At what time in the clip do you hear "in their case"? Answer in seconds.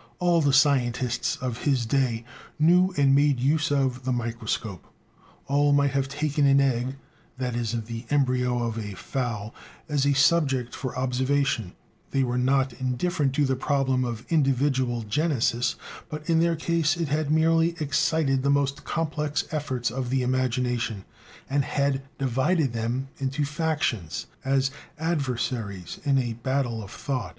16.28-16.96